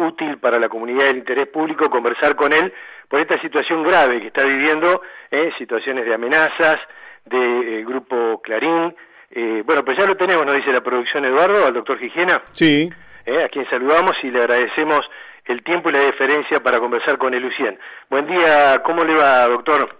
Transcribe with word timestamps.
Eh, 0.00 0.04
útil 0.04 0.38
para 0.38 0.58
la 0.58 0.68
comunidad 0.68 1.06
del 1.06 1.18
interés 1.18 1.48
público 1.48 1.90
conversar 1.90 2.36
con 2.36 2.52
él 2.52 2.72
por 3.08 3.20
esta 3.20 3.40
situación 3.40 3.82
grave 3.82 4.20
que 4.20 4.28
está 4.28 4.44
viviendo, 4.44 5.02
eh, 5.30 5.50
situaciones 5.58 6.04
de 6.04 6.14
amenazas 6.14 6.76
del 7.24 7.60
de, 7.66 7.84
grupo 7.84 8.40
Clarín. 8.42 8.94
Eh, 9.30 9.62
bueno, 9.64 9.84
pues 9.84 9.98
ya 9.98 10.06
lo 10.06 10.16
tenemos, 10.16 10.44
nos 10.44 10.56
dice 10.56 10.72
la 10.72 10.80
producción 10.80 11.24
Eduardo, 11.24 11.66
al 11.66 11.74
doctor 11.74 12.02
Higiena. 12.02 12.42
Sí. 12.52 12.90
a 13.26 13.48
quien 13.48 13.68
saludamos 13.70 14.12
y 14.22 14.30
le 14.30 14.40
agradecemos 14.40 15.08
el 15.44 15.62
tiempo 15.62 15.88
y 15.88 15.92
la 15.92 16.00
deferencia 16.00 16.60
para 16.60 16.80
conversar 16.80 17.16
con 17.18 17.32
el 17.34 17.42
Lucien. 17.42 17.78
Buen 18.08 18.26
día, 18.26 18.82
¿cómo 18.84 19.04
le 19.04 19.14
va, 19.14 19.46
doctor? 19.46 19.96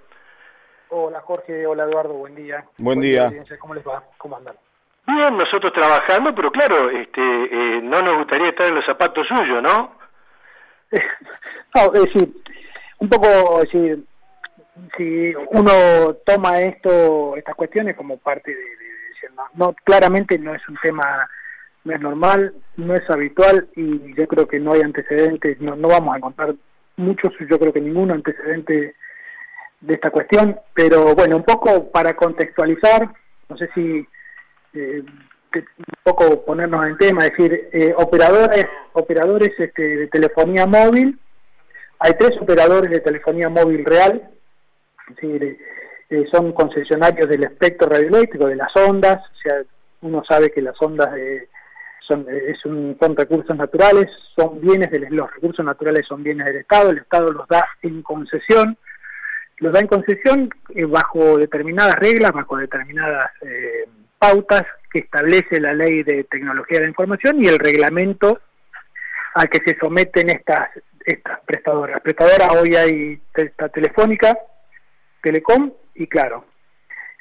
Hola 0.88 1.20
Jorge, 1.20 1.66
hola 1.66 1.84
Eduardo, 1.84 2.14
buen 2.14 2.34
día. 2.34 2.64
Buen, 2.78 3.00
día. 3.00 3.30
¿Cómo 3.60 3.74
les 3.74 3.86
va? 3.86 4.02
¿Cómo 4.18 4.36
andan? 4.36 4.56
Nosotros 5.32 5.72
trabajando, 5.72 6.34
pero 6.34 6.50
claro, 6.50 6.90
este, 6.90 7.20
eh, 7.20 7.80
no 7.82 8.00
nos 8.02 8.16
gustaría 8.18 8.48
estar 8.48 8.68
en 8.68 8.76
los 8.76 8.84
zapatos 8.84 9.26
suyos, 9.26 9.62
¿no? 9.62 9.94
no, 11.74 11.94
es 11.94 12.04
decir, 12.04 12.32
un 12.98 13.08
poco, 13.08 13.62
si 13.72 15.34
uno 15.50 16.14
toma 16.24 16.60
esto, 16.60 17.36
estas 17.36 17.54
cuestiones 17.54 17.96
como 17.96 18.18
parte 18.18 18.54
de, 18.54 18.60
de, 18.60 19.34
no, 19.36 19.44
no, 19.54 19.74
claramente 19.84 20.38
no 20.38 20.54
es 20.54 20.68
un 20.68 20.76
tema, 20.82 21.28
normal, 21.84 22.54
no 22.76 22.94
es 22.94 23.08
habitual 23.08 23.68
y 23.74 24.14
yo 24.14 24.26
creo 24.28 24.46
que 24.46 24.60
no 24.60 24.72
hay 24.72 24.82
antecedentes, 24.82 25.60
no, 25.60 25.76
no 25.76 25.88
vamos 25.88 26.14
a 26.14 26.18
encontrar 26.18 26.54
muchos, 26.96 27.32
yo 27.48 27.58
creo 27.58 27.72
que 27.72 27.80
ningún 27.80 28.10
antecedente 28.10 28.94
de 29.80 29.94
esta 29.94 30.10
cuestión, 30.10 30.58
pero 30.74 31.14
bueno, 31.14 31.36
un 31.36 31.44
poco 31.44 31.90
para 31.90 32.14
contextualizar, 32.14 33.08
no 33.48 33.56
sé 33.56 33.70
si 33.74 34.06
eh, 34.74 35.02
un 35.52 35.94
poco 36.04 36.44
ponernos 36.44 36.86
en 36.86 36.96
tema, 36.96 37.26
es 37.26 37.30
decir, 37.32 37.68
eh, 37.72 37.92
operadores, 37.96 38.66
operadores 38.92 39.50
este, 39.58 39.82
de 39.82 40.06
telefonía 40.06 40.64
móvil, 40.64 41.18
hay 41.98 42.12
tres 42.18 42.32
operadores 42.40 42.90
de 42.90 43.00
telefonía 43.00 43.48
móvil 43.48 43.84
real, 43.84 44.30
es 45.08 45.16
decir, 45.16 45.58
eh, 46.08 46.24
son 46.32 46.52
concesionarios 46.52 47.28
del 47.28 47.44
espectro 47.44 47.88
radioeléctrico, 47.88 48.46
de 48.46 48.56
las 48.56 48.70
ondas, 48.76 49.18
o 49.18 49.36
sea, 49.42 49.62
uno 50.02 50.22
sabe 50.28 50.52
que 50.52 50.62
las 50.62 50.80
ondas 50.80 51.10
son, 52.06 52.26
es 52.30 52.64
un, 52.64 52.96
son 53.00 53.16
recursos 53.16 53.56
naturales, 53.56 54.08
son 54.36 54.60
bienes, 54.60 54.90
de, 54.92 55.00
los 55.10 55.34
recursos 55.34 55.64
naturales 55.64 56.06
son 56.06 56.22
bienes 56.22 56.46
del 56.46 56.56
Estado, 56.58 56.90
el 56.90 56.98
Estado 56.98 57.32
los 57.32 57.46
da 57.48 57.66
en 57.82 58.02
concesión, 58.02 58.78
los 59.58 59.72
da 59.72 59.80
en 59.80 59.88
concesión 59.88 60.48
bajo 60.88 61.36
determinadas 61.38 61.96
reglas, 61.96 62.32
bajo 62.32 62.56
determinadas 62.56 63.30
pautas 64.20 64.66
que 64.92 65.00
establece 65.00 65.58
la 65.58 65.72
ley 65.72 66.02
de 66.02 66.24
tecnología 66.24 66.78
de 66.78 66.84
la 66.84 66.90
información 66.90 67.42
y 67.42 67.48
el 67.48 67.58
reglamento 67.58 68.38
al 69.34 69.48
que 69.48 69.60
se 69.64 69.78
someten 69.78 70.28
estas 70.30 70.68
estas 71.06 71.40
prestadoras. 71.46 72.00
Prestadoras 72.02 72.50
hoy 72.60 72.76
hay 72.76 73.20
esta 73.34 73.70
telefónica, 73.70 74.38
Telecom 75.22 75.72
y 75.94 76.06
claro. 76.06 76.44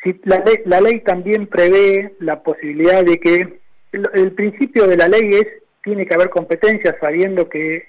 Si 0.03 0.19
la 0.25 0.39
ley, 0.39 0.55
la 0.65 0.81
ley 0.81 0.99
también 0.99 1.47
prevé 1.47 2.13
la 2.19 2.43
posibilidad 2.43 3.03
de 3.03 3.19
que 3.19 3.61
el, 3.93 4.09
el 4.13 4.31
principio 4.33 4.85
de 4.85 4.97
la 4.97 5.07
ley 5.07 5.29
es 5.31 5.47
tiene 5.81 6.05
que 6.05 6.13
haber 6.13 6.29
competencia 6.29 6.97
sabiendo 6.99 7.47
que 7.47 7.87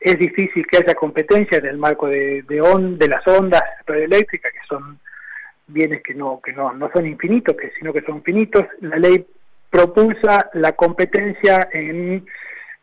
es 0.00 0.18
difícil 0.18 0.66
que 0.66 0.78
haya 0.78 0.94
competencia 0.94 1.58
en 1.58 1.66
el 1.66 1.78
marco 1.78 2.06
de, 2.06 2.42
de, 2.42 2.60
on, 2.60 2.98
de 2.98 3.08
las 3.08 3.26
ondas 3.26 3.62
radioeléctricas 3.86 4.52
que 4.52 4.66
son 4.68 5.00
bienes 5.72 6.02
que 6.02 6.14
no 6.14 6.40
que 6.42 6.52
no, 6.52 6.72
no 6.72 6.90
son 6.92 7.06
infinitos, 7.06 7.56
que 7.56 7.70
sino 7.78 7.92
que 7.92 8.02
son 8.02 8.22
finitos. 8.22 8.64
La 8.80 8.96
ley 8.96 9.26
propulsa 9.70 10.50
la 10.54 10.72
competencia 10.72 11.68
en 11.72 12.26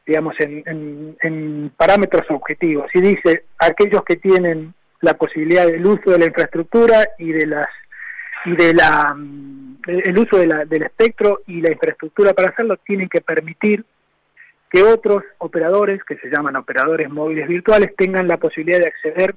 digamos 0.06 0.36
en, 0.40 1.18
en, 1.22 1.72
parámetros 1.76 2.26
objetivos 2.30 2.90
y 2.94 3.02
dice 3.02 3.44
aquellos 3.60 4.04
que 4.06 4.16
tienen 4.16 4.74
la 5.02 5.16
posibilidad 5.16 5.68
del 5.68 5.86
uso 5.86 6.12
de 6.12 6.20
la 6.20 6.26
infraestructura 6.26 7.10
y 7.20 7.32
de 7.34 7.46
las 7.46 7.68
y 8.46 8.56
de 8.56 8.74
la 8.74 9.16
el 9.88 10.18
uso 10.18 10.38
de 10.38 10.48
la, 10.48 10.66
del 10.66 10.84
espectro 10.84 11.42
y 11.48 11.62
la 11.62 11.72
infraestructura 11.72 12.34
para 12.34 12.50
hacerlo 12.50 12.78
tienen 12.78 13.10
que 13.10 13.22
permitir 13.22 13.84
que 14.70 14.84
otros 14.84 15.24
operadores 15.38 16.04
que 16.04 16.18
se 16.18 16.30
llaman 16.30 16.56
operadores 16.56 17.10
móviles 17.10 17.48
virtuales 17.48 17.96
tengan 17.96 18.28
la 18.28 18.38
posibilidad 18.38 18.80
de 18.80 18.88
acceder 18.88 19.36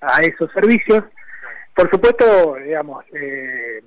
a 0.00 0.20
esos 0.22 0.50
servicios 0.52 1.04
por 1.78 1.88
supuesto, 1.90 2.56
digamos, 2.56 3.04
eh, 3.12 3.80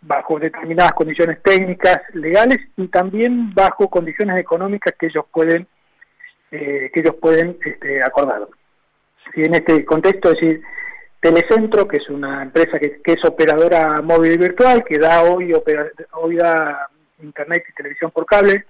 bajo 0.00 0.38
determinadas 0.38 0.92
condiciones 0.92 1.42
técnicas, 1.42 2.00
legales 2.14 2.60
y 2.78 2.88
también 2.88 3.52
bajo 3.52 3.90
condiciones 3.90 4.40
económicas 4.40 4.94
que 4.98 5.08
ellos 5.08 5.26
pueden 5.30 5.66
eh, 6.50 6.90
que 6.94 7.00
ellos 7.00 7.16
pueden 7.20 7.58
este, 7.62 8.02
acordar. 8.02 8.48
Si 9.34 9.42
en 9.42 9.54
este 9.54 9.84
contexto, 9.84 10.30
es 10.30 10.40
decir, 10.40 10.62
Telecentro, 11.20 11.86
que 11.86 11.98
es 11.98 12.08
una 12.08 12.42
empresa 12.42 12.78
que, 12.78 13.02
es 13.04 13.24
operadora 13.26 14.00
móvil 14.00 14.38
virtual, 14.38 14.82
que 14.82 14.98
da 14.98 15.22
hoy, 15.24 15.52
hoy 16.12 16.36
da 16.36 16.88
internet 17.22 17.64
y 17.68 17.74
televisión 17.74 18.12
por 18.12 18.24
cable, 18.24 18.64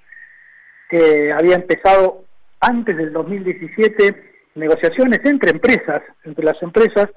que 0.89 1.33
había 1.33 1.55
empezado 1.55 2.25
antes 2.59 2.97
del 2.97 3.13
2017 3.13 4.33
negociaciones 4.57 5.21
entre 5.25 5.53
empresas, 5.53 6.03
entre 6.25 6.45
las 6.45 6.61
empresas, 6.63 7.09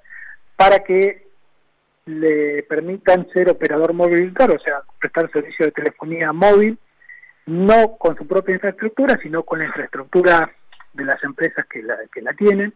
para 0.55 0.83
que 0.83 1.28
le 2.09 2.63
permitan 2.63 3.27
ser 3.33 3.49
operador 3.49 3.93
móvil 3.93 4.33
claro, 4.33 4.55
o 4.55 4.59
sea, 4.59 4.81
prestar 4.99 5.31
servicio 5.31 5.67
de 5.67 5.71
telefonía 5.71 6.33
móvil, 6.33 6.77
no 7.45 7.97
con 7.97 8.17
su 8.17 8.25
propia 8.27 8.55
infraestructura, 8.55 9.19
sino 9.21 9.43
con 9.43 9.59
la 9.59 9.65
infraestructura 9.65 10.51
de 10.93 11.05
las 11.05 11.23
empresas 11.23 11.65
que 11.67 11.83
la, 11.83 11.97
que 12.11 12.21
la 12.21 12.33
tienen, 12.33 12.73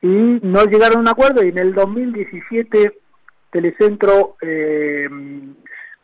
y 0.00 0.40
no 0.42 0.64
llegaron 0.64 0.98
a 0.98 1.00
un 1.00 1.08
acuerdo 1.08 1.42
y 1.44 1.48
en 1.48 1.58
el 1.58 1.74
2017 1.74 2.98
Telecentro 3.50 4.36
eh, 4.40 5.08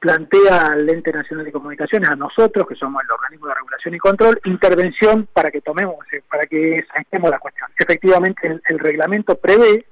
plantea 0.00 0.66
al 0.72 0.88
Ente 0.88 1.12
Nacional 1.12 1.44
de 1.44 1.52
Comunicaciones, 1.52 2.08
a 2.08 2.16
nosotros, 2.16 2.66
que 2.66 2.74
somos 2.74 3.02
el 3.04 3.10
organismo 3.10 3.46
de 3.46 3.54
regulación 3.54 3.94
y 3.94 3.98
control, 3.98 4.40
intervención 4.44 5.28
para 5.32 5.50
que 5.50 5.60
tomemos, 5.60 5.96
para 6.28 6.46
que 6.46 6.84
saquemos 6.92 7.30
la 7.30 7.38
cuestión. 7.38 7.68
Efectivamente, 7.78 8.60
el 8.68 8.78
reglamento 8.78 9.36
prevé 9.36 9.86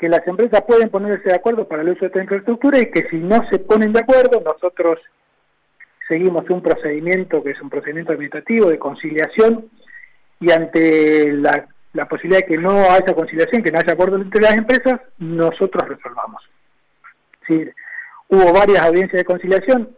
que 0.00 0.08
las 0.08 0.26
empresas 0.26 0.62
pueden 0.66 0.88
ponerse 0.88 1.28
de 1.28 1.34
acuerdo 1.34 1.68
para 1.68 1.82
el 1.82 1.90
uso 1.90 2.00
de 2.00 2.06
esta 2.06 2.22
infraestructura 2.22 2.78
y 2.78 2.90
que 2.90 3.06
si 3.10 3.18
no 3.18 3.46
se 3.50 3.58
ponen 3.58 3.92
de 3.92 4.00
acuerdo, 4.00 4.40
nosotros 4.42 4.98
seguimos 6.08 6.48
un 6.48 6.62
procedimiento 6.62 7.42
que 7.42 7.50
es 7.50 7.60
un 7.60 7.68
procedimiento 7.68 8.12
administrativo 8.12 8.70
de 8.70 8.78
conciliación 8.78 9.68
y 10.40 10.50
ante 10.52 11.30
la, 11.34 11.68
posibilidad 12.08 12.40
de 12.40 12.46
que 12.46 12.56
no 12.56 12.70
haya 12.90 13.14
conciliación, 13.14 13.62
que 13.62 13.70
no 13.70 13.78
haya 13.78 13.92
acuerdo 13.92 14.16
entre 14.16 14.40
las 14.40 14.56
empresas, 14.56 15.02
nosotros 15.18 15.86
resolvamos. 15.86 16.42
Hubo 18.28 18.52
varias 18.54 18.80
audiencias 18.80 19.20
de 19.20 19.24
conciliación. 19.26 19.94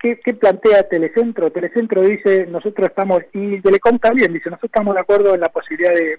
¿Qué, 0.00 0.18
¿Qué, 0.24 0.34
plantea 0.34 0.88
Telecentro? 0.88 1.52
Telecentro 1.52 2.02
dice, 2.02 2.46
nosotros 2.46 2.88
estamos, 2.88 3.22
y 3.32 3.60
Telecom 3.60 4.00
también 4.00 4.32
dice, 4.32 4.50
nosotros 4.50 4.70
estamos 4.74 4.94
de 4.94 5.02
acuerdo 5.02 5.34
en 5.34 5.40
la 5.40 5.50
posibilidad 5.50 5.94
de, 5.94 6.18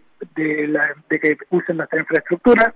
de 1.09 1.19
que 1.19 1.37
usen 1.49 1.77
nuestra 1.77 1.99
infraestructura, 1.99 2.73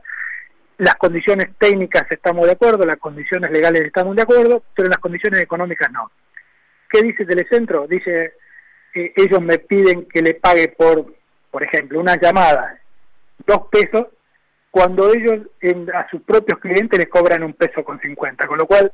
las 0.82 0.96
condiciones 0.96 1.50
técnicas 1.60 2.08
estamos 2.10 2.48
de 2.48 2.54
acuerdo, 2.54 2.84
las 2.86 2.98
condiciones 2.98 3.52
legales 3.52 3.84
estamos 3.84 4.16
de 4.16 4.24
acuerdo, 4.24 4.64
pero 4.76 4.90
las 4.90 4.98
condiciones 4.98 5.40
económicas 5.40 5.92
no. 5.92 6.12
¿Qué 6.90 7.04
dice 7.04 7.24
Telecentro? 7.24 7.86
Dice, 7.88 8.34
que 8.92 9.14
ellos 9.16 9.40
me 9.40 9.60
piden 9.60 10.08
que 10.08 10.24
le 10.24 10.34
pague 10.34 10.70
por, 10.70 11.14
por 11.52 11.62
ejemplo, 11.62 12.00
una 12.00 12.20
llamada, 12.20 12.80
dos 13.46 13.68
pesos, 13.72 14.08
cuando 14.72 15.14
ellos 15.14 15.46
a 15.94 16.10
sus 16.10 16.24
propios 16.24 16.58
clientes 16.58 16.98
les 16.98 17.10
cobran 17.10 17.44
un 17.44 17.54
peso 17.54 17.84
con 17.84 18.00
cincuenta, 18.00 18.48
con 18.48 18.58
lo 18.58 18.66
cual 18.66 18.92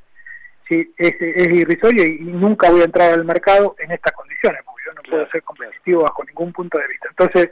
sí, 0.68 0.94
es, 0.98 1.13
es 1.22 1.48
irrisorio 1.48 2.04
y, 2.04 2.19
nunca 2.19 2.69
voy 2.69 2.81
a 2.81 2.86
entrar 2.86 3.13
al 3.13 3.24
mercado 3.24 3.78
en 3.80 3.94
estas 3.94 4.12
condiciones, 4.12 4.62
porque 4.66 4.84
yo 4.86 4.94
no 4.94 5.04
puedo 5.10 5.30
ser 5.30 5.42
competitivo 5.44 6.01
bajo 6.01 6.25
ningún 6.25 6.51
punto 6.51 6.78
de 6.80 6.88
vista. 6.89 7.07
Entonces, 7.12 7.50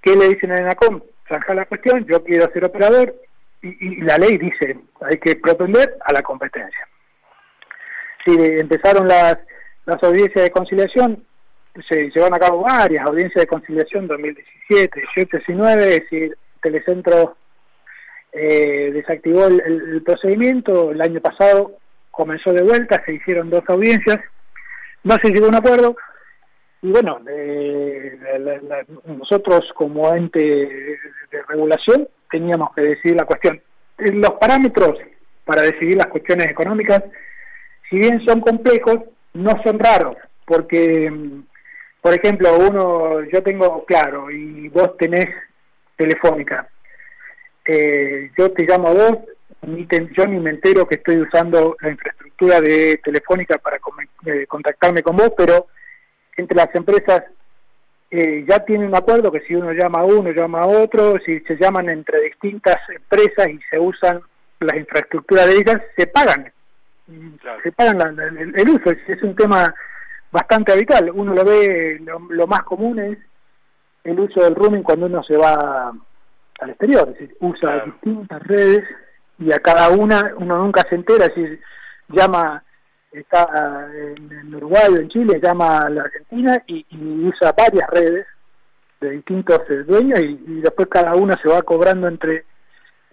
¿qué 0.00 0.16
le 0.16 0.28
dicen 0.28 0.52
a 0.52 0.56
ENACOM? 0.56 1.02
Zanja 1.28 1.52
la 1.52 1.66
cuestión, 1.66 2.06
yo 2.06 2.24
quiero 2.24 2.50
ser 2.50 2.64
operador, 2.64 3.14
y, 3.64 4.00
la 4.02 4.18
ley 4.18 4.36
dice 4.36 4.78
hay 5.00 5.18
que 5.18 5.36
propender 5.36 5.96
a 6.04 6.12
la 6.12 6.22
competencia. 6.22 6.88
Si 8.24 8.32
empezaron 8.32 9.08
las, 9.08 9.38
las 9.86 10.02
audiencias 10.02 10.44
de 10.44 10.50
conciliación, 10.50 11.24
se 11.88 12.10
llevan 12.10 12.34
a 12.34 12.38
cabo 12.38 12.62
varias 12.62 13.04
audiencias 13.04 13.42
de 13.42 13.46
conciliación 13.46 14.06
2017, 14.06 15.00
18, 15.14 15.38
19, 15.38 15.82
es 15.82 16.00
decir, 16.00 16.38
Telecentro 16.62 17.36
eh, 18.32 18.90
desactivó 18.92 19.46
el, 19.46 20.02
procedimiento, 20.04 20.90
el 20.92 21.00
año 21.00 21.20
pasado 21.20 21.78
comenzó 22.10 22.52
de 22.52 22.62
vuelta, 22.62 23.02
se 23.04 23.14
hicieron 23.14 23.50
dos 23.50 23.64
audiencias, 23.68 24.18
no 25.02 25.16
se 25.16 25.30
llegó 25.30 25.46
a 25.46 25.50
un 25.50 25.54
acuerdo, 25.56 25.96
y 26.84 26.90
bueno, 26.90 27.18
eh, 27.30 28.18
nosotros 29.06 29.62
como 29.74 30.14
ente 30.14 30.38
de 30.38 31.42
regulación 31.48 32.06
teníamos 32.30 32.74
que 32.74 32.82
decidir 32.82 33.16
la 33.16 33.24
cuestión. 33.24 33.58
Los 33.96 34.32
parámetros 34.32 34.98
para 35.46 35.62
decidir 35.62 35.96
las 35.96 36.08
cuestiones 36.08 36.46
económicas, 36.46 37.02
si 37.88 37.96
bien 37.96 38.22
son 38.26 38.42
complejos, 38.42 38.98
no 39.32 39.62
son 39.64 39.78
raros, 39.78 40.16
porque, 40.44 41.10
por 42.02 42.12
ejemplo, 42.12 42.54
uno, 42.58 43.22
yo 43.32 43.42
tengo 43.42 43.86
claro, 43.86 44.30
y 44.30 44.68
vos 44.68 44.94
tenés 44.98 45.28
telefónica, 45.96 46.68
eh, 47.64 48.30
yo 48.36 48.52
te 48.52 48.66
llamo 48.66 48.88
a 48.88 48.92
vos, 48.92 49.18
ni 49.62 49.88
yo 50.14 50.26
ni 50.26 50.38
me 50.38 50.50
entero 50.50 50.86
que 50.86 50.96
estoy 50.96 51.16
usando 51.16 51.76
la 51.80 51.88
infraestructura 51.88 52.60
de 52.60 53.00
telefónica 53.02 53.56
para 53.56 53.78
eh, 54.26 54.46
contactarme 54.46 55.02
con 55.02 55.16
vos, 55.16 55.32
pero 55.34 55.68
entre 56.36 56.56
las 56.56 56.74
empresas 56.74 57.22
eh, 58.10 58.44
ya 58.48 58.64
tienen 58.64 58.88
un 58.88 58.96
acuerdo 58.96 59.32
que 59.32 59.40
si 59.40 59.54
uno 59.54 59.72
llama 59.72 60.00
a 60.00 60.04
uno, 60.04 60.30
llama 60.30 60.62
a 60.62 60.66
otro, 60.66 61.14
si 61.24 61.40
se 61.40 61.56
llaman 61.56 61.88
entre 61.88 62.20
distintas 62.20 62.76
empresas 62.88 63.48
y 63.48 63.58
se 63.70 63.78
usan 63.78 64.20
las 64.60 64.76
infraestructuras 64.76 65.46
de 65.46 65.56
ellas, 65.56 65.82
se 65.96 66.06
pagan. 66.06 66.52
Se 67.62 67.72
pagan 67.72 68.00
el, 68.18 68.68
uso. 68.68 68.90
Es, 68.90 69.22
un 69.22 69.34
tema 69.34 69.74
bastante 70.30 70.72
habitual. 70.72 71.10
Uno 71.12 71.34
lo 71.34 71.44
ve, 71.44 72.00
lo, 72.00 72.46
más 72.46 72.62
común 72.62 72.98
es 72.98 73.18
el 74.04 74.18
uso 74.18 74.42
del 74.42 74.54
roaming 74.54 74.82
cuando 74.82 75.06
uno 75.06 75.22
se 75.22 75.36
va 75.36 75.92
al 76.60 76.70
exterior. 76.70 77.08
Es 77.08 77.18
decir, 77.18 77.36
usa 77.40 77.84
distintas 77.84 78.42
redes 78.44 78.84
y 79.38 79.52
a 79.52 79.58
cada 79.58 79.90
una 79.90 80.32
uno 80.38 80.56
nunca 80.56 80.82
se 80.88 80.94
entera 80.94 81.26
si 81.34 81.58
llama 82.08 82.63
está 83.14 83.88
en, 84.16 84.54
Uruguay 84.54 84.88
o 84.90 84.96
en 84.96 85.08
Chile, 85.08 85.40
llama 85.42 85.78
a 85.78 85.90
la 85.90 86.02
Argentina 86.02 86.62
y, 86.66 86.84
usa 87.26 87.54
varias 87.56 87.88
redes 87.90 88.26
de 89.00 89.10
distintos 89.10 89.60
eh, 89.68 89.84
dueños 89.84 90.20
y, 90.20 90.60
después 90.60 90.88
cada 90.88 91.14
una 91.14 91.36
se 91.40 91.48
va 91.48 91.62
cobrando 91.62 92.08
entre 92.08 92.44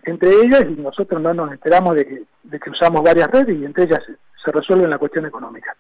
entre 0.03 0.31
ellas 0.31 0.65
y 0.67 0.81
nosotros 0.81 1.21
no 1.21 1.31
nos 1.31 1.51
enteramos 1.51 1.95
de 1.95 2.07
que, 2.07 2.23
de 2.43 2.59
que 2.59 2.69
usamos 2.71 3.03
varias 3.03 3.29
redes 3.29 3.55
y 3.55 3.63
entre 3.63 3.83
ellas 3.83 4.01
se, 4.43 4.51
resuelve 4.51 4.87
la 4.87 4.97
cuestión 4.97 5.27
económica. 5.27 5.75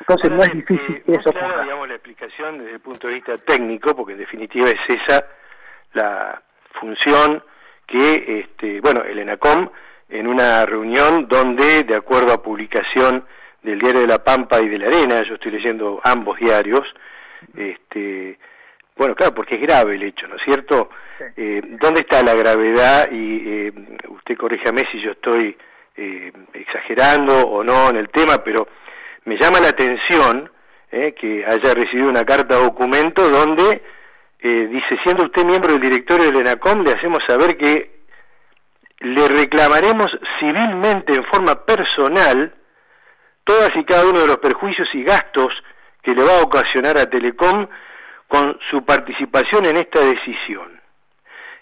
Entonces 0.00 0.30
no 0.30 0.42
es 0.42 0.52
difícil 0.52 1.02
que 1.04 1.12
eso 1.12 1.30
claro, 1.30 1.62
digamos, 1.62 1.86
la 1.86 1.94
explicación 1.94 2.58
desde 2.58 2.72
el 2.72 2.80
punto 2.80 3.06
de 3.06 3.14
vista 3.14 3.38
técnico, 3.38 3.94
porque 3.94 4.14
en 4.14 4.18
definitiva 4.18 4.68
es 4.70 4.80
esa 4.88 5.24
la 5.92 6.42
función 6.80 7.44
que, 7.86 8.40
este, 8.40 8.80
bueno, 8.80 9.04
el 9.04 9.20
ENACOM, 9.20 9.68
en 10.08 10.26
una 10.26 10.66
reunión 10.66 11.28
donde, 11.28 11.82
de 11.82 11.96
acuerdo 11.96 12.32
a 12.32 12.42
publicación 12.42 13.24
del 13.64 13.78
diario 13.78 14.02
de 14.02 14.06
La 14.06 14.22
Pampa 14.22 14.60
y 14.60 14.68
de 14.68 14.78
La 14.78 14.86
Arena, 14.86 15.22
yo 15.22 15.34
estoy 15.34 15.50
leyendo 15.50 16.00
ambos 16.04 16.38
diarios, 16.38 16.82
este, 17.56 18.38
bueno, 18.96 19.14
claro, 19.14 19.34
porque 19.34 19.56
es 19.56 19.62
grave 19.62 19.96
el 19.96 20.02
hecho, 20.02 20.28
¿no 20.28 20.36
es 20.36 20.42
cierto? 20.44 20.90
Eh, 21.36 21.62
¿Dónde 21.80 22.00
está 22.00 22.22
la 22.22 22.34
gravedad? 22.34 23.10
Y 23.10 23.42
eh, 23.46 23.72
usted 24.08 24.36
corríjame 24.36 24.86
si 24.92 25.00
yo 25.00 25.12
estoy 25.12 25.56
eh, 25.96 26.32
exagerando 26.52 27.36
o 27.38 27.64
no 27.64 27.90
en 27.90 27.96
el 27.96 28.10
tema, 28.10 28.44
pero 28.44 28.68
me 29.24 29.36
llama 29.36 29.60
la 29.60 29.68
atención 29.68 30.50
eh, 30.92 31.14
que 31.18 31.44
haya 31.44 31.74
recibido 31.74 32.08
una 32.08 32.24
carta 32.24 32.56
documento 32.56 33.28
donde 33.28 33.82
dice, 34.42 34.98
siendo 35.02 35.24
usted 35.24 35.42
miembro 35.42 35.72
del 35.72 35.80
directorio 35.80 36.26
del 36.26 36.42
ENACOM, 36.42 36.84
le 36.84 36.92
hacemos 36.92 37.20
saber 37.26 37.56
que 37.56 38.02
le 38.98 39.26
reclamaremos 39.26 40.18
civilmente 40.38 41.14
en 41.14 41.24
forma 41.24 41.64
personal 41.64 42.52
todas 43.44 43.70
y 43.76 43.84
cada 43.84 44.06
uno 44.06 44.20
de 44.20 44.26
los 44.26 44.38
perjuicios 44.38 44.88
y 44.94 45.04
gastos 45.04 45.52
que 46.02 46.14
le 46.14 46.22
va 46.22 46.38
a 46.38 46.42
ocasionar 46.42 46.98
a 46.98 47.08
Telecom 47.08 47.66
con 48.28 48.58
su 48.70 48.84
participación 48.84 49.66
en 49.66 49.76
esta 49.76 50.00
decisión. 50.00 50.80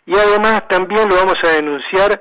Y 0.07 0.17
además 0.17 0.67
también 0.69 1.09
lo 1.09 1.17
vamos 1.17 1.37
a 1.43 1.49
denunciar 1.49 2.21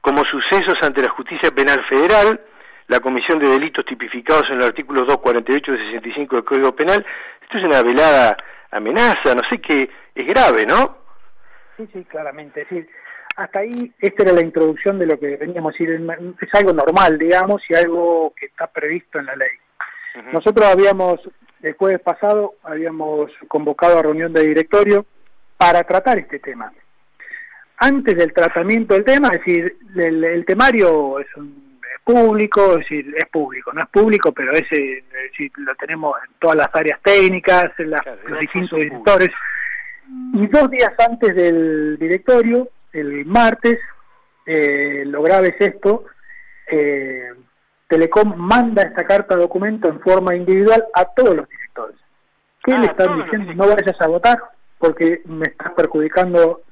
como 0.00 0.24
sucesos 0.24 0.74
ante 0.82 1.02
la 1.02 1.10
Justicia 1.10 1.50
Penal 1.50 1.82
Federal, 1.84 2.40
la 2.88 3.00
Comisión 3.00 3.38
de 3.38 3.48
Delitos 3.48 3.84
tipificados 3.86 4.50
en 4.50 4.56
el 4.56 4.64
artículo 4.64 5.04
248 5.06 5.72
de 5.72 5.78
65 5.78 6.36
del 6.36 6.44
Código 6.44 6.76
Penal. 6.76 7.04
Esto 7.40 7.58
es 7.58 7.64
una 7.64 7.82
velada 7.82 8.36
amenaza, 8.70 9.34
no 9.34 9.48
sé 9.48 9.60
qué, 9.60 9.88
es 10.14 10.26
grave, 10.26 10.66
¿no? 10.66 10.98
Sí, 11.76 11.88
sí, 11.92 12.04
claramente. 12.04 12.66
Sí 12.68 12.86
hasta 13.36 13.60
ahí 13.60 13.92
esta 14.00 14.22
era 14.22 14.32
la 14.32 14.42
introducción 14.42 14.98
de 14.98 15.06
lo 15.06 15.18
que 15.18 15.36
veníamos 15.36 15.74
a 15.74 15.78
decir, 15.78 16.00
es 16.40 16.54
algo 16.54 16.72
normal, 16.72 17.18
digamos, 17.18 17.62
y 17.68 17.74
algo 17.74 18.32
que 18.38 18.46
está 18.46 18.66
previsto 18.66 19.18
en 19.18 19.26
la 19.26 19.36
ley. 19.36 19.50
Nosotros 20.32 20.66
habíamos, 20.66 21.20
el 21.62 21.74
jueves 21.74 22.00
pasado, 22.00 22.54
habíamos 22.62 23.32
convocado 23.48 23.98
a 23.98 24.02
reunión 24.02 24.32
de 24.32 24.46
directorio 24.46 25.04
para 25.56 25.82
tratar 25.82 26.18
este 26.18 26.38
tema. 26.38 26.72
Antes 27.78 28.16
del 28.16 28.32
tratamiento 28.32 28.94
del 28.94 29.04
tema, 29.04 29.28
es 29.28 29.38
decir, 29.38 29.76
el, 29.96 30.44
temario 30.46 31.18
es, 31.18 31.26
un, 31.36 31.80
público, 32.04 32.72
es 32.72 32.78
decir, 32.80 33.14
es 33.16 33.24
público, 33.26 33.72
no 33.72 33.82
es 33.82 33.88
público, 33.88 34.30
pero 34.30 34.52
ese, 34.52 35.02
lo 35.56 35.74
tenemos 35.74 36.14
en 36.24 36.34
todas 36.38 36.56
las 36.56 36.68
áreas 36.72 37.00
técnicas, 37.02 37.72
en 37.78 37.90
los 37.90 38.40
distintos 38.40 38.78
directores. 38.78 39.30
Y 40.34 40.46
dos 40.46 40.70
días 40.70 40.92
antes 40.98 41.34
del 41.34 41.96
directorio 41.98 42.68
el 42.94 43.26
martes, 43.26 43.78
eh, 44.46 45.02
lo 45.06 45.22
grave 45.22 45.56
es 45.58 45.68
esto, 45.68 46.04
eh, 46.70 47.30
Telecom 47.88 48.34
manda 48.36 48.82
esta 48.82 49.04
carta 49.04 49.34
de 49.34 49.42
documento 49.42 49.88
en 49.88 50.00
forma 50.00 50.34
individual 50.34 50.84
a 50.94 51.04
todos 51.04 51.36
los 51.36 51.48
directores. 51.48 51.96
¿Qué 52.62 52.72
ah, 52.72 52.78
le 52.78 52.86
están 52.86 53.22
diciendo? 53.22 53.52
No 53.54 53.74
vayas 53.74 54.00
a 54.00 54.06
votar 54.06 54.38
porque 54.78 55.22
me 55.26 55.44
estás 55.44 55.72
perjudicando 55.72 56.62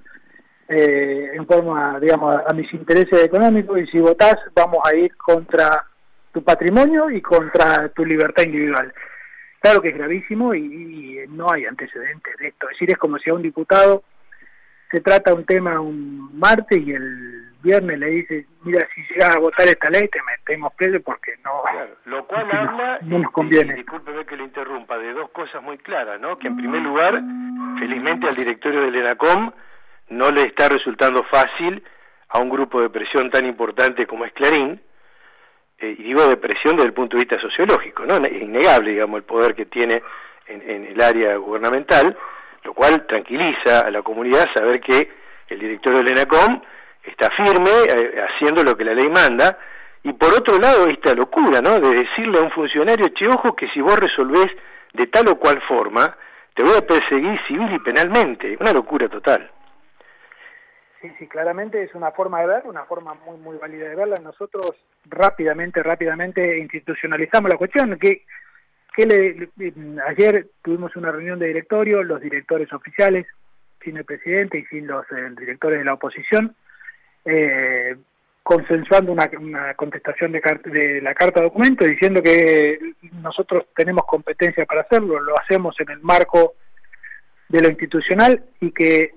eh, 0.68 1.32
en 1.34 1.46
forma, 1.46 2.00
digamos, 2.00 2.40
a, 2.46 2.52
mis 2.54 2.72
intereses 2.72 3.24
económicos 3.24 3.78
y 3.78 3.86
si 3.88 3.98
votás 3.98 4.36
vamos 4.54 4.78
a 4.84 4.94
ir 4.94 5.14
contra 5.16 5.84
tu 6.32 6.42
patrimonio 6.42 7.10
y 7.10 7.20
contra 7.20 7.88
tu 7.90 8.04
libertad 8.04 8.44
individual. 8.44 8.92
Claro 9.60 9.82
que 9.82 9.90
es 9.90 9.96
gravísimo 9.96 10.54
y, 10.54 10.60
y 10.60 11.28
no 11.28 11.50
hay 11.50 11.66
antecedentes 11.66 12.36
de 12.38 12.48
esto. 12.48 12.68
Es 12.68 12.74
decir, 12.74 12.90
es 12.90 12.96
como 12.96 13.18
si 13.18 13.30
a 13.30 13.34
un 13.34 13.42
diputado 13.42 14.02
se 14.92 15.00
trata 15.00 15.34
un 15.34 15.44
tema 15.44 15.80
un 15.80 16.38
martes 16.38 16.78
y 16.78 16.92
el 16.92 17.50
viernes 17.62 17.98
le 17.98 18.06
dice, 18.08 18.46
mira, 18.62 18.86
si 18.94 19.02
llegas 19.08 19.36
a 19.36 19.38
votar 19.38 19.66
esta 19.66 19.88
ley 19.88 20.06
te 20.08 20.20
metemos 20.22 20.72
preso 20.74 21.00
porque 21.00 21.32
no... 21.44 21.62
lo 22.04 22.26
cual 22.26 22.46
habla, 22.52 22.98
no, 23.02 23.20
nos 23.20 23.32
conviene. 23.32 23.74
discúlpeme 23.74 24.26
que 24.26 24.36
le 24.36 24.44
interrumpa, 24.44 24.98
de 24.98 25.12
dos 25.12 25.30
cosas 25.30 25.62
muy 25.62 25.78
claras, 25.78 26.20
¿no? 26.20 26.38
Que 26.38 26.48
en 26.48 26.56
primer 26.56 26.82
lugar, 26.82 27.20
felizmente 27.78 28.26
al 28.28 28.34
directorio 28.34 28.82
del 28.82 28.96
ENACOM 28.96 29.52
no 30.10 30.30
le 30.30 30.42
está 30.42 30.68
resultando 30.68 31.24
fácil 31.24 31.82
a 32.28 32.38
un 32.38 32.50
grupo 32.50 32.82
de 32.82 32.90
presión 32.90 33.30
tan 33.30 33.46
importante 33.46 34.06
como 34.06 34.24
es 34.24 34.32
Clarín, 34.32 34.80
eh, 35.78 35.96
y 35.98 36.02
digo 36.02 36.26
de 36.26 36.36
presión 36.36 36.76
desde 36.76 36.88
el 36.88 36.94
punto 36.94 37.16
de 37.16 37.24
vista 37.24 37.40
sociológico, 37.40 38.04
¿no? 38.04 38.16
Es 38.16 38.42
innegable, 38.42 38.90
digamos, 38.90 39.18
el 39.18 39.24
poder 39.24 39.54
que 39.54 39.66
tiene 39.66 40.02
en, 40.46 40.68
en 40.68 40.84
el 40.84 41.00
área 41.00 41.36
gubernamental, 41.36 42.16
lo 42.64 42.74
cual 42.74 43.06
tranquiliza 43.06 43.80
a 43.80 43.90
la 43.90 44.02
comunidad 44.02 44.46
saber 44.54 44.80
que 44.80 45.10
el 45.48 45.58
director 45.58 45.96
del 45.96 46.10
ENACOM 46.10 46.60
está 47.04 47.30
firme 47.30 47.70
eh, 47.88 48.24
haciendo 48.28 48.62
lo 48.62 48.76
que 48.76 48.84
la 48.84 48.94
ley 48.94 49.08
manda 49.08 49.58
y 50.04 50.12
por 50.12 50.32
otro 50.34 50.58
lado 50.58 50.86
esta 50.88 51.14
locura, 51.14 51.60
¿no? 51.60 51.78
De 51.78 51.94
decirle 51.94 52.38
a 52.38 52.42
un 52.42 52.50
funcionario, 52.50 53.08
che, 53.14 53.28
ojo 53.28 53.54
que 53.54 53.68
si 53.68 53.80
vos 53.80 53.98
resolvés 53.98 54.48
de 54.92 55.06
tal 55.06 55.28
o 55.28 55.38
cual 55.38 55.60
forma, 55.62 56.16
te 56.54 56.62
voy 56.62 56.76
a 56.76 56.86
perseguir 56.86 57.40
civil 57.46 57.72
y 57.72 57.78
penalmente, 57.78 58.56
una 58.60 58.72
locura 58.72 59.08
total. 59.08 59.50
Sí, 61.00 61.10
sí, 61.18 61.26
claramente 61.26 61.82
es 61.82 61.94
una 61.94 62.12
forma 62.12 62.40
de 62.40 62.46
ver, 62.46 62.62
una 62.64 62.84
forma 62.84 63.14
muy, 63.26 63.36
muy 63.38 63.56
válida 63.56 63.88
de 63.88 63.96
verla. 63.96 64.16
Nosotros 64.22 64.72
rápidamente, 65.06 65.82
rápidamente 65.82 66.58
institucionalizamos 66.58 67.50
la 67.50 67.56
cuestión, 67.56 67.98
que 67.98 68.24
que 68.94 69.06
le, 69.06 69.48
ayer 70.06 70.48
tuvimos 70.62 70.94
una 70.96 71.10
reunión 71.10 71.38
de 71.38 71.48
directorio, 71.48 72.02
los 72.02 72.20
directores 72.20 72.72
oficiales, 72.72 73.26
sin 73.82 73.96
el 73.96 74.04
presidente 74.04 74.58
y 74.58 74.64
sin 74.66 74.86
los 74.86 75.04
eh, 75.10 75.30
directores 75.38 75.78
de 75.78 75.84
la 75.84 75.94
oposición, 75.94 76.54
eh, 77.24 77.96
consensuando 78.42 79.12
una, 79.12 79.74
contestación 79.74 80.32
de, 80.32 80.42
de, 80.64 81.00
la 81.00 81.14
carta 81.14 81.40
de 81.40 81.46
documento 81.46 81.84
diciendo 81.84 82.22
que 82.22 82.78
nosotros 83.22 83.66
tenemos 83.74 84.04
competencia 84.04 84.66
para 84.66 84.82
hacerlo, 84.82 85.20
lo 85.20 85.38
hacemos 85.38 85.78
en 85.80 85.90
el 85.90 86.00
marco 86.00 86.54
de 87.48 87.60
lo 87.60 87.68
institucional 87.68 88.44
y 88.60 88.72
que 88.72 89.14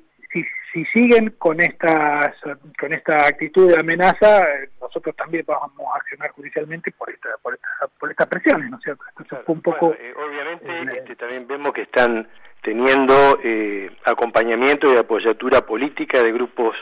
si 0.76 0.84
si 0.84 1.00
siguen 1.00 1.36
con 1.38 1.62
estas 1.62 2.36
con 2.78 2.92
esta 2.92 3.28
actitud 3.28 3.72
de 3.72 3.80
amenaza, 3.80 4.46
nosotros 4.82 5.16
también 5.16 5.46
vamos 5.48 5.72
a 5.94 5.98
accionar 5.98 6.30
judicialmente 6.32 6.92
por 6.92 7.10
esta 7.10 7.30
por 7.42 7.54
esta, 7.54 7.70
por 7.98 8.12
estas 8.12 8.28
presiones, 8.28 8.70
¿no 8.70 8.78
es 8.78 8.84
cierto? 8.84 9.04
un 9.48 9.62
poco 9.62 9.94
eh, 9.94 10.14
obviamente 10.16 11.00
este, 11.00 11.16
también 11.16 11.48
vemos 11.48 11.72
que 11.72 11.84
están 11.84 12.28
teniendo 12.62 13.40
eh, 13.42 13.90
acompañamiento 14.04 14.92
y 14.92 14.98
apoyatura 14.98 15.62
política 15.66 16.22
de 16.22 16.34
grupos 16.34 16.76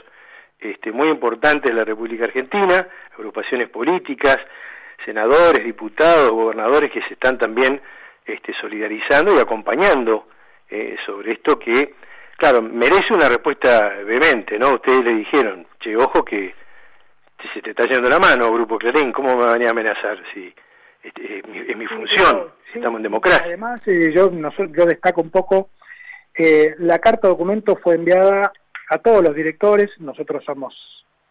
este, 0.60 0.92
muy 0.92 1.10
importantes 1.10 1.72
de 1.72 1.78
la 1.78 1.84
República 1.84 2.24
Argentina, 2.24 2.88
agrupaciones 3.14 3.70
políticas, 3.70 4.38
senadores, 5.06 5.64
diputados, 5.64 6.32
gobernadores 6.32 6.90
que 6.90 7.02
se 7.02 7.14
están 7.14 7.38
también 7.38 7.82
este, 8.26 8.54
solidarizando 8.54 9.36
y 9.36 9.40
acompañando 9.40 10.30
eh, 10.70 10.96
sobre 11.06 11.34
esto 11.34 11.60
que, 11.60 11.94
claro, 12.38 12.62
merece 12.62 13.14
una 13.14 13.30
respuesta 13.30 13.90
vehemente, 14.06 14.58
¿no? 14.58 14.74
Ustedes 14.74 15.04
le 15.04 15.14
dijeron, 15.14 15.68
che, 15.80 15.96
ojo 15.96 16.24
que 16.24 16.54
se 17.54 17.62
te 17.62 17.72
está 17.72 17.86
yendo 17.86 18.10
la 18.10 18.20
mano, 18.20 18.52
Grupo 18.52 18.78
Clarín, 18.78 19.12
¿cómo 19.12 19.36
me 19.36 19.46
van 19.46 19.66
a 19.66 19.72
amenazar 19.72 20.18
si 20.34 20.54
este, 21.04 21.40
es, 21.40 21.78
mi, 21.78 21.86
función? 21.88 22.50
estamos 22.74 22.98
en 22.98 23.04
democracia. 23.04 23.46
Además, 23.46 23.82
eh, 23.86 24.12
yo, 24.14 24.32
yo 24.32 24.86
destaco 24.86 25.22
un 25.22 25.30
poco, 25.30 25.70
que 26.34 26.74
la 26.80 27.00
carta 27.00 27.28
documento 27.28 27.76
fue 27.76 27.96
enviada 27.96 28.52
a 28.90 28.98
todos 28.98 29.24
los 29.24 29.36
directores, 29.36 29.90
nosotros 30.00 30.44
somos 30.46 30.74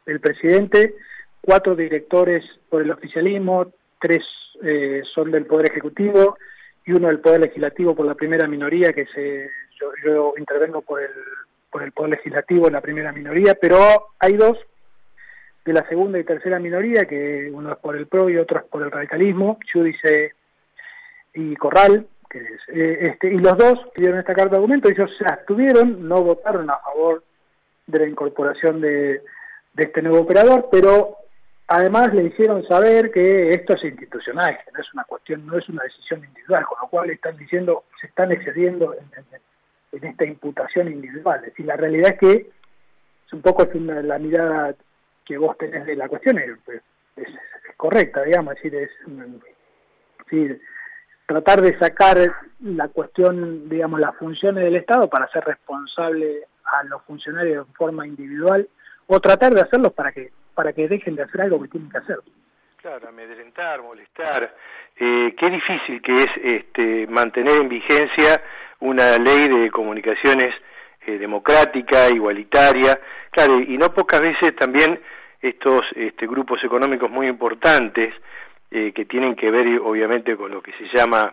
el 0.06 0.20
presidente, 0.20 0.94
cuatro 1.40 1.74
directores 1.74 2.44
por 2.68 2.82
el 2.82 2.90
oficialismo, 2.90 3.72
tres 4.00 4.22
eh, 4.62 5.02
son 5.14 5.30
del 5.30 5.46
Poder 5.46 5.70
Ejecutivo 5.70 6.36
y 6.84 6.92
uno 6.92 7.08
del 7.08 7.20
Poder 7.20 7.40
Legislativo 7.40 7.94
por 7.94 8.06
la 8.06 8.14
primera 8.14 8.46
minoría, 8.46 8.92
que 8.92 9.06
se, 9.06 9.50
yo, 9.80 10.34
intervengo 10.36 10.82
por 10.82 11.02
el, 11.02 11.10
por 11.70 11.82
el 11.82 11.92
Poder 11.92 12.12
Legislativo 12.12 12.66
en 12.66 12.74
la 12.74 12.80
primera 12.80 13.12
minoría, 13.12 13.54
pero 13.60 13.78
hay 14.18 14.36
dos 14.36 14.58
de 15.64 15.72
la 15.72 15.86
segunda 15.88 16.18
y 16.18 16.24
tercera 16.24 16.58
minoría, 16.58 17.04
que 17.04 17.50
uno 17.52 17.72
es 17.72 17.78
por 17.78 17.96
el 17.96 18.06
PRO 18.06 18.28
y 18.28 18.36
otro 18.36 18.58
es 18.58 18.64
por 18.64 18.82
el 18.82 18.90
radicalismo, 18.90 19.58
Judice 19.72 20.34
y 21.34 21.54
Corral, 21.56 22.06
que 22.28 22.38
eh, 22.38 23.08
este, 23.12 23.28
y 23.28 23.38
los 23.38 23.56
dos 23.56 23.78
pidieron 23.94 24.18
esta 24.18 24.34
carta 24.34 24.50
de 24.50 24.56
argumento, 24.56 24.88
ellos 24.88 25.10
se 25.16 25.24
abstuvieron, 25.24 26.08
no 26.08 26.22
votaron 26.22 26.68
a 26.70 26.78
favor 26.78 27.22
de 27.86 27.98
la 27.98 28.06
incorporación 28.06 28.80
de, 28.80 29.22
de 29.74 29.82
este 29.82 30.02
nuevo 30.02 30.20
operador, 30.20 30.68
pero 30.70 31.18
Además 31.74 32.12
le 32.12 32.24
hicieron 32.24 32.66
saber 32.68 33.10
que 33.10 33.48
esto 33.48 33.72
es 33.72 33.84
institucional, 33.84 34.58
que 34.62 34.72
no 34.72 34.80
es 34.80 34.92
una 34.92 35.04
cuestión, 35.04 35.46
no 35.46 35.56
es 35.56 35.66
una 35.70 35.82
decisión 35.84 36.22
individual, 36.22 36.66
con 36.66 36.78
lo 36.82 36.88
cual 36.88 37.08
están 37.08 37.34
diciendo, 37.38 37.84
se 37.98 38.08
están 38.08 38.30
excediendo 38.30 38.94
en, 38.94 39.06
esta 39.92 40.24
imputación 40.24 40.88
individual. 40.88 41.42
Es 41.44 41.64
la 41.64 41.76
realidad 41.76 42.12
es 42.12 42.18
que 42.18 42.50
es 43.26 43.32
un 43.32 43.42
poco 43.42 43.64
es 43.64 43.74
la 43.74 44.18
mirada 44.18 44.74
que 45.24 45.38
vos 45.38 45.56
tenés 45.58 45.86
de 45.86 45.96
la 45.96 46.08
cuestión, 46.08 46.38
es, 46.38 47.28
correcta, 47.76 48.22
digamos, 48.22 48.54
es 48.62 48.90
es, 50.30 50.58
tratar 51.26 51.60
de 51.60 51.78
sacar 51.78 52.16
la 52.60 52.88
cuestión, 52.88 53.68
digamos, 53.68 54.00
las 54.00 54.16
funciones 54.16 54.64
del 54.64 54.76
Estado 54.76 55.08
para 55.08 55.28
ser 55.28 55.44
responsable 55.44 56.46
a 56.64 56.84
los 56.84 57.02
funcionarios 57.02 57.66
de 57.66 57.74
forma 57.74 58.06
individual, 58.06 58.68
o 59.06 59.20
tratar 59.20 59.54
de 59.54 59.60
hacerlos 59.60 59.92
para 59.92 60.12
que 60.12 60.30
para 60.54 60.72
que 60.72 60.88
dejen 60.88 61.16
de 61.16 61.22
hacer 61.22 61.40
algo 61.40 61.62
que 61.62 61.68
tienen 61.68 61.90
que 61.90 61.98
hacer. 61.98 62.18
Claro, 62.82 63.10
amedrentar, 63.10 63.80
molestar. 63.80 64.56
Eh, 64.96 65.36
qué 65.38 65.50
difícil 65.50 66.02
que 66.02 66.14
es 66.14 66.28
este, 66.42 67.06
mantener 67.06 67.60
en 67.60 67.68
vigencia 67.68 68.42
una 68.80 69.18
ley 69.18 69.46
de 69.46 69.70
comunicaciones 69.70 70.52
eh, 71.06 71.12
democrática, 71.16 72.08
igualitaria. 72.08 72.98
Claro, 73.30 73.60
y 73.60 73.78
no 73.78 73.94
pocas 73.94 74.20
veces 74.20 74.56
también 74.56 75.00
estos 75.40 75.82
este, 75.94 76.26
grupos 76.26 76.64
económicos 76.64 77.08
muy 77.08 77.28
importantes 77.28 78.12
eh, 78.72 78.90
que 78.92 79.04
tienen 79.04 79.36
que 79.36 79.52
ver 79.52 79.78
obviamente 79.78 80.36
con 80.36 80.50
lo 80.50 80.60
que 80.60 80.72
se 80.72 80.88
llama 80.92 81.32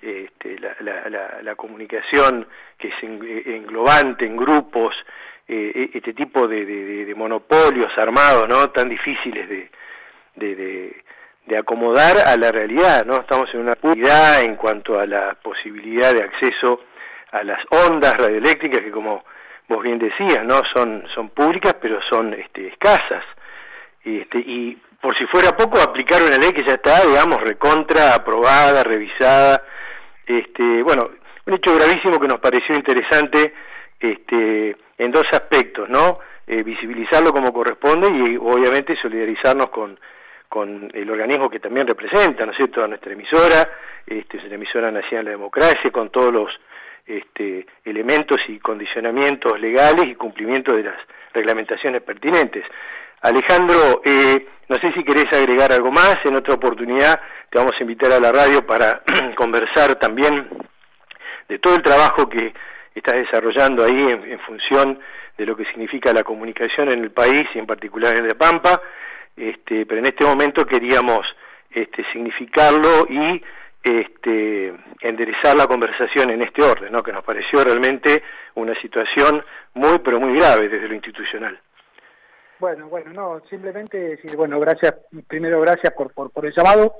este, 0.00 0.58
la, 0.58 0.76
la, 0.80 1.42
la, 1.42 1.54
comunicación 1.56 2.48
que 2.78 2.88
es 2.88 2.94
englobante 3.02 4.24
en 4.24 4.34
grupos, 4.34 4.96
eh, 5.46 5.90
este 5.92 6.14
tipo 6.14 6.48
de, 6.48 6.64
de, 6.64 7.14
monopolios 7.14 7.92
armados, 7.98 8.48
¿no? 8.48 8.70
Tan 8.70 8.88
difíciles 8.88 9.46
de, 9.46 9.68
de, 10.36 11.02
de, 11.46 11.56
acomodar 11.58 12.18
a 12.18 12.36
la 12.36 12.52
realidad, 12.52 13.04
¿no? 13.04 13.16
Estamos 13.16 13.52
en 13.54 13.60
una 13.60 13.74
puridad 13.74 14.42
en 14.42 14.56
cuanto 14.56 14.98
a 14.98 15.06
la 15.06 15.34
posibilidad 15.34 16.12
de 16.12 16.22
acceso 16.22 16.80
a 17.32 17.42
las 17.42 17.60
ondas 17.70 18.16
radioeléctricas 18.16 18.80
que 18.80 18.90
como 18.90 19.24
vos 19.68 19.82
bien 19.82 19.98
decías, 19.98 20.44
¿no? 20.44 20.62
Son, 20.74 21.04
son 21.14 21.30
públicas 21.30 21.74
pero 21.80 22.00
son 22.02 22.34
este, 22.34 22.68
escasas. 22.68 23.24
Este, 24.04 24.38
y 24.38 24.78
por 25.00 25.16
si 25.16 25.26
fuera 25.26 25.56
poco, 25.56 25.80
aplicar 25.80 26.22
una 26.22 26.38
ley 26.38 26.52
que 26.52 26.64
ya 26.64 26.74
está, 26.74 27.04
digamos, 27.06 27.40
recontra, 27.40 28.14
aprobada, 28.14 28.82
revisada. 28.82 29.62
Este, 30.26 30.82
bueno, 30.82 31.10
un 31.46 31.54
hecho 31.54 31.74
gravísimo 31.74 32.18
que 32.18 32.28
nos 32.28 32.40
pareció 32.40 32.74
interesante 32.74 33.54
este, 34.00 34.76
en 34.98 35.12
dos 35.12 35.26
aspectos, 35.32 35.88
¿no? 35.88 36.18
Eh, 36.46 36.62
visibilizarlo 36.62 37.32
como 37.32 37.52
corresponde 37.52 38.08
y 38.08 38.36
obviamente 38.36 38.96
solidarizarnos 38.96 39.68
con, 39.70 39.98
con 40.48 40.90
el 40.92 41.10
organismo 41.10 41.50
que 41.50 41.60
también 41.60 41.86
representa, 41.86 42.44
¿no 42.46 42.52
es 42.52 42.56
cierto?, 42.56 42.82
a 42.82 42.88
nuestra 42.88 43.12
emisora, 43.12 43.68
este, 44.06 44.38
es 44.38 44.44
una 44.44 44.54
emisora 44.54 44.90
nacional 44.90 45.24
de 45.24 45.30
la 45.32 45.36
democracia, 45.36 45.90
con 45.90 46.10
todos 46.10 46.32
los 46.32 46.50
este, 47.06 47.66
elementos 47.84 48.40
y 48.48 48.58
condicionamientos 48.58 49.58
legales 49.60 50.06
y 50.06 50.14
cumplimiento 50.14 50.74
de 50.74 50.84
las 50.84 50.96
reglamentaciones 51.32 52.02
pertinentes. 52.02 52.64
Alejandro, 53.22 54.02
eh, 54.04 54.46
no 54.68 54.76
sé 54.76 54.92
si 54.92 55.04
querés 55.04 55.26
agregar 55.32 55.72
algo 55.72 55.90
más, 55.90 56.16
en 56.24 56.36
otra 56.36 56.54
oportunidad 56.54 57.20
te 57.50 57.58
vamos 57.58 57.74
a 57.78 57.82
invitar 57.82 58.12
a 58.12 58.20
la 58.20 58.32
radio 58.32 58.66
para 58.66 59.02
conversar 59.36 59.94
también 59.96 60.48
de 61.48 61.58
todo 61.58 61.76
el 61.76 61.82
trabajo 61.82 62.28
que 62.28 62.52
estás 62.94 63.14
desarrollando 63.14 63.84
ahí 63.84 63.98
en, 63.98 64.38
función 64.40 64.98
de 65.36 65.46
lo 65.46 65.56
que 65.56 65.64
significa 65.66 66.12
la 66.12 66.24
comunicación 66.24 66.90
en 66.90 67.02
el 67.02 67.10
país 67.10 67.42
y 67.54 67.58
en 67.58 67.66
particular 67.66 68.16
en 68.16 68.26
La 68.26 68.34
Pampa, 68.34 68.80
este, 69.36 69.86
pero 69.86 70.00
en 70.00 70.06
este 70.06 70.24
momento 70.24 70.64
queríamos 70.66 71.26
este, 71.70 72.04
significarlo 72.12 73.06
y 73.08 73.42
este, 73.82 74.74
enderezar 75.00 75.56
la 75.56 75.66
conversación 75.66 76.30
en 76.30 76.42
este 76.42 76.62
orden, 76.64 76.92
¿no? 76.92 77.02
que 77.02 77.12
nos 77.12 77.22
pareció 77.22 77.62
realmente 77.62 78.22
una 78.54 78.74
situación 78.80 79.44
muy, 79.74 79.98
pero 79.98 80.18
muy 80.18 80.36
grave 80.36 80.68
desde 80.68 80.88
lo 80.88 80.94
institucional. 80.94 81.58
Bueno, 82.58 82.88
bueno, 82.88 83.12
no, 83.12 83.42
simplemente 83.50 83.98
decir, 83.98 84.34
bueno, 84.34 84.58
gracias, 84.58 84.94
primero 85.28 85.60
gracias 85.60 85.92
por, 85.92 86.12
por, 86.12 86.30
por 86.30 86.46
el 86.46 86.54
llamado 86.56 86.94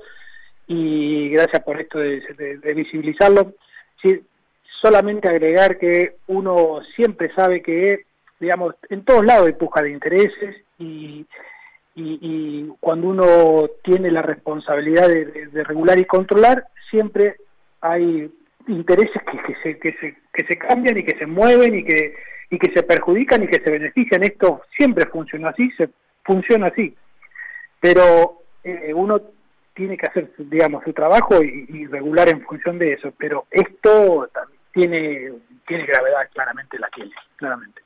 y 0.67 1.29
gracias 1.29 1.63
por 1.63 1.81
esto 1.81 1.97
de, 1.97 2.73
visibilizarlo. 2.75 3.53
Sí, 4.01 4.21
solamente 4.81 5.27
agregar 5.27 5.77
que 5.77 6.17
uno 6.27 6.81
siempre 6.95 7.33
sabe 7.33 7.63
que, 7.63 8.05
digamos, 8.39 8.75
en 8.89 9.03
todos 9.03 9.25
lados 9.25 9.47
hay 9.47 9.53
puja 9.53 9.81
de 9.81 9.91
intereses 9.91 10.55
y, 10.77 11.25
y, 11.99 12.67
cuando 12.79 13.07
uno 13.07 13.69
tiene 13.83 14.11
la 14.11 14.21
responsabilidad 14.21 15.07
de, 15.07 15.63
regular 15.63 15.99
y 15.99 16.05
controlar, 16.05 16.65
siempre 16.89 17.37
hay 17.81 18.31
intereses 18.67 19.21
que, 19.23 19.41
que, 19.43 19.55
se, 19.63 19.79
que, 19.79 19.93
se, 19.93 20.17
que 20.33 20.45
se 20.47 20.57
cambian 20.57 20.97
y 20.97 21.03
que 21.03 21.17
se 21.17 21.25
mueven 21.25 21.75
y 21.75 21.83
que, 21.83 22.15
y 22.51 22.59
que 22.59 22.71
se 22.71 22.83
perjudican 22.83 23.43
y 23.43 23.47
que 23.47 23.63
se 23.63 23.71
benefician. 23.71 24.23
Esto 24.23 24.61
siempre 24.77 25.07
funciona 25.07 25.49
así, 25.49 25.71
se 25.71 25.89
funciona 26.23 26.67
así. 26.67 26.95
Pero 27.79 28.41
eh, 28.63 28.93
uno 28.93 29.19
tiene 29.73 29.97
que 29.97 30.07
hacer, 30.07 30.29
digamos, 30.37 30.83
su 30.83 30.93
trabajo 30.93 31.43
y, 31.43 31.65
y, 31.69 31.85
regular 31.87 32.29
en 32.29 32.41
función 32.43 32.77
de 32.77 32.93
eso. 32.93 33.11
Pero 33.17 33.47
esto 33.49 34.29
tiene, 34.71 35.33
tiene 35.65 35.85
gravedad 35.85 36.29
claramente 36.31 36.77
la 36.77 36.89
tiene, 36.89 37.13
claramente. 37.37 37.81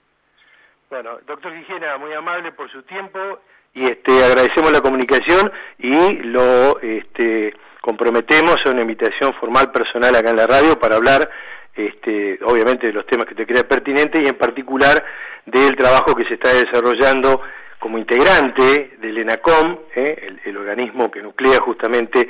Bueno, 0.89 1.19
doctor 1.25 1.55
Gijena, 1.55 1.97
muy 1.97 2.11
amable 2.11 2.51
por 2.51 2.69
su 2.69 2.83
tiempo 2.83 3.39
y 3.73 3.85
este 3.85 4.23
agradecemos 4.23 4.71
la 4.71 4.81
comunicación 4.81 5.51
y 5.79 6.13
lo 6.23 6.79
este, 6.81 7.53
comprometemos 7.81 8.57
a 8.65 8.69
una 8.69 8.81
invitación 8.81 9.33
formal 9.35 9.71
personal 9.71 10.15
acá 10.15 10.29
en 10.29 10.37
la 10.37 10.47
radio 10.47 10.79
para 10.79 10.97
hablar 10.97 11.29
este, 11.75 12.37
obviamente 12.43 12.87
de 12.87 12.93
los 12.93 13.05
temas 13.05 13.25
que 13.25 13.35
te 13.35 13.45
crea 13.45 13.67
pertinentes 13.67 14.21
y 14.21 14.27
en 14.27 14.37
particular 14.37 15.03
del 15.45 15.75
trabajo 15.75 16.15
que 16.15 16.25
se 16.25 16.33
está 16.33 16.53
desarrollando 16.53 17.41
como 17.79 17.97
integrante 17.97 18.97
del 18.99 19.17
ENACOM, 19.17 19.79
¿eh? 19.95 20.37
el, 20.45 20.55
organismo 20.55 21.09
que 21.09 21.23
nuclea 21.23 21.59
justamente 21.61 22.27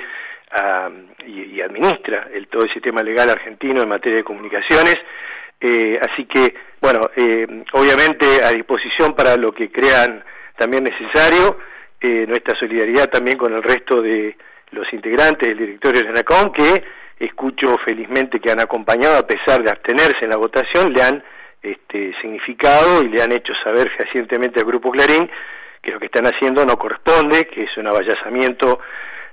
y, 1.26 1.62
administra 1.62 2.30
el, 2.34 2.48
todo 2.48 2.64
el 2.64 2.72
sistema 2.72 3.04
legal 3.04 3.30
argentino 3.30 3.82
en 3.82 3.90
materia 3.90 4.20
de 4.20 4.24
comunicaciones. 4.24 4.96
Eh, 5.60 6.00
así 6.02 6.26
que, 6.26 6.56
bueno, 6.82 7.02
eh, 7.16 7.66
obviamente 7.74 8.44
a 8.44 8.50
disposición 8.52 9.14
para 9.14 9.36
lo 9.36 9.52
que 9.52 9.70
crean 9.70 10.24
también 10.62 10.84
necesario, 10.84 11.58
eh, 12.00 12.26
nuestra 12.28 12.56
solidaridad 12.56 13.10
también 13.10 13.36
con 13.36 13.52
el 13.52 13.64
resto 13.64 14.00
de 14.00 14.38
los 14.70 14.86
integrantes 14.94 15.50
del 15.50 15.58
directorio 15.58 16.04
de 16.04 16.12
NACOM, 16.12 16.52
que 16.52 16.84
escucho 17.20 17.80
felizmente 17.84 18.40
que 18.40 18.52
han 18.52 18.60
acompañado, 18.60 19.18
a 19.18 19.26
pesar 19.26 19.64
de 19.64 19.72
abstenerse 19.72 20.20
en 20.22 20.30
la 20.30 20.38
votación, 20.38 20.94
le 20.94 21.02
han 21.02 21.24
este, 21.64 22.14
significado 22.22 23.02
y 23.02 23.10
le 23.10 23.24
han 23.24 23.32
hecho 23.32 23.54
saber 23.64 23.90
fehacientemente 23.98 24.60
al 24.60 24.68
Grupo 24.68 24.92
Clarín 24.92 25.30
que 25.82 25.90
lo 25.90 26.00
que 26.00 26.06
están 26.06 26.28
haciendo 26.28 26.64
no 26.64 26.78
corresponde, 26.78 27.48
que 27.48 27.64
es 27.64 27.76
un 27.78 27.88
abayazamiento 27.88 28.80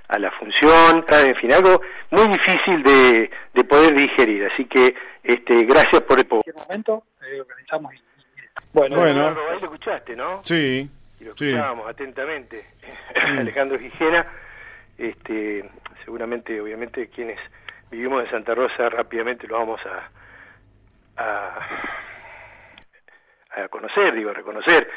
a 0.07 0.17
la 0.17 0.31
función, 0.31 1.05
en 1.07 1.35
fin, 1.35 1.53
algo 1.53 1.81
muy 2.09 2.27
difícil 2.29 2.81
de, 2.81 3.29
de 3.53 3.63
poder 3.65 3.93
digerir. 3.93 4.49
Así 4.51 4.65
que 4.65 4.95
este, 5.23 5.63
gracias 5.65 6.01
por 6.01 6.19
el... 6.19 6.25
En 6.31 6.55
momento 6.55 7.03
eh, 7.21 7.39
organizamos... 7.39 7.93
Bueno, 8.73 8.97
bueno. 8.97 9.29
lo 9.31 9.59
escuchaste, 9.59 10.15
¿no? 10.15 10.43
Sí. 10.43 10.89
Y 11.19 11.25
lo 11.25 11.31
escuchábamos 11.31 11.89
atentamente. 11.89 12.65
Alejandro 13.15 13.79
Gijena, 13.79 14.25
este, 14.97 15.69
seguramente, 16.03 16.59
obviamente, 16.59 17.07
quienes 17.07 17.39
vivimos 17.91 18.23
en 18.23 18.31
Santa 18.31 18.55
Rosa 18.55 18.89
rápidamente 18.89 19.47
lo 19.47 19.57
vamos 19.57 19.81
a, 19.85 20.09
a, 21.21 21.59
a 23.63 23.67
conocer, 23.67 24.13
digo, 24.13 24.29
a 24.29 24.33
reconocer 24.33 24.87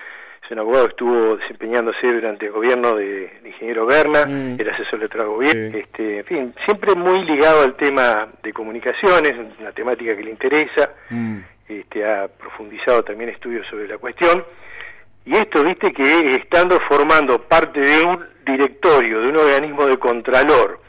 es 0.45 0.51
un 0.51 0.59
abogado 0.59 0.87
que 0.87 0.91
estuvo 0.91 1.37
desempeñándose 1.37 2.07
durante 2.07 2.47
el 2.47 2.53
gobierno 2.53 2.97
del 2.97 3.31
ingeniero 3.45 3.87
Berna, 3.87 4.27
mm. 4.27 4.61
era 4.61 4.75
asesor 4.75 4.99
de 4.99 5.07
otro 5.07 5.31
gobierno, 5.31 5.79
este, 5.79 6.19
en 6.19 6.25
fin, 6.25 6.55
siempre 6.65 6.95
muy 6.95 7.25
ligado 7.25 7.63
al 7.63 7.77
tema 7.77 8.29
de 8.43 8.53
comunicaciones, 8.53 9.35
una 9.61 9.73
temática 9.73 10.17
que 10.17 10.25
le 10.25 10.31
interesa, 10.31 10.91
mm. 11.11 11.39
este, 11.69 12.05
ha 12.05 12.27
profundizado 12.27 13.05
también 13.05 13.31
estudios 13.31 13.67
sobre 13.69 13.87
la 13.87 13.99
cuestión, 13.99 14.45
y 15.25 15.37
esto, 15.37 15.63
viste, 15.63 15.93
que 15.93 16.37
estando 16.37 16.79
formando 16.89 17.41
parte 17.43 17.81
de 17.81 18.05
un 18.05 18.25
directorio, 18.45 19.21
de 19.21 19.29
un 19.29 19.37
organismo 19.37 19.87
de 19.87 19.97
contralor, 19.99 20.81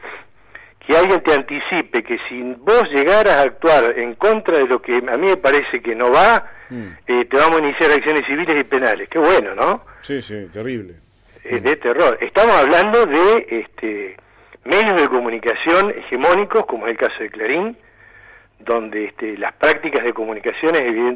que 0.79 0.97
alguien 0.97 1.21
te 1.21 1.33
anticipe 1.33 2.03
que 2.03 2.17
si 2.27 2.41
vos 2.59 2.83
llegaras 2.91 3.33
a 3.33 3.41
actuar 3.43 3.97
en 3.97 4.15
contra 4.15 4.57
de 4.57 4.67
lo 4.67 4.81
que 4.81 4.97
a 4.97 5.17
mí 5.17 5.27
me 5.27 5.37
parece 5.37 5.81
que 5.81 5.95
no 5.95 6.11
va, 6.11 6.45
mm. 6.69 6.87
eh, 7.07 7.25
te 7.25 7.37
vamos 7.37 7.61
a 7.61 7.63
iniciar 7.63 7.91
acciones 7.91 8.25
civiles 8.25 8.59
y 8.59 8.63
penales. 8.63 9.07
Qué 9.09 9.19
bueno, 9.19 9.55
¿no? 9.55 9.85
Sí, 10.01 10.21
sí, 10.21 10.47
terrible. 10.51 10.95
de 11.43 11.75
terror. 11.77 12.17
Estamos 12.19 12.55
hablando 12.55 13.05
de 13.05 13.47
este, 13.49 14.17
medios 14.65 15.01
de 15.01 15.07
comunicación 15.07 15.91
hegemónicos, 15.91 16.65
como 16.65 16.87
es 16.87 16.91
el 16.91 16.97
caso 16.97 17.19
de 17.19 17.29
Clarín, 17.29 17.77
donde 18.59 19.05
este, 19.05 19.37
las 19.37 19.53
prácticas 19.53 20.03
de 20.03 20.13
comunicaciones 20.13 20.81
evidentemente 20.81 21.11